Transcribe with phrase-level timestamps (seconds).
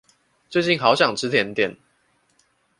[0.49, 1.77] 最近好想吃甜點